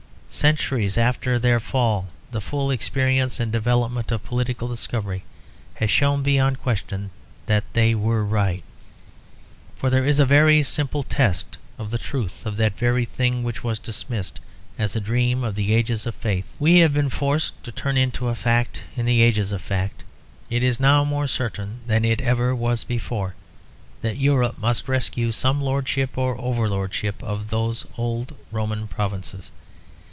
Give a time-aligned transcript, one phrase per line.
[0.33, 5.25] Centuries after their fall the full experience and development of political discovery
[5.73, 7.11] has shown beyond question
[7.47, 8.63] that they were right.
[9.75, 13.61] For there is a very simple test of the truth; that the very thing which
[13.61, 14.39] was dismissed,
[14.79, 18.29] as a dream of the ages of faith, we have been forced to turn into
[18.29, 20.01] a fact in the ages of fact.
[20.49, 23.35] It is now more certain than it ever was before
[24.01, 29.51] that Europe must rescue some lordship, or overlordship, of these old Roman provinces.